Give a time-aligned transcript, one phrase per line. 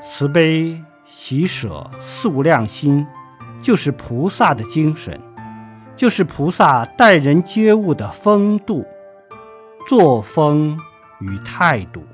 [0.00, 3.06] 慈悲喜舍四无量心
[3.60, 5.20] 就是菩萨的精神
[5.96, 8.86] 就是菩萨待人接物的风度
[9.86, 10.78] 作风
[11.20, 12.04] 与态度。